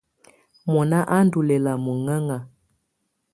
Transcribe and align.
Mɔná 0.71 0.99
á 1.15 1.17
ndɔ 1.25 1.39
lɛ́la 1.47 1.71
mɔŋɛŋa. 1.85 2.37